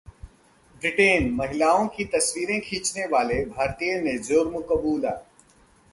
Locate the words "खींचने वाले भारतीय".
2.61-3.99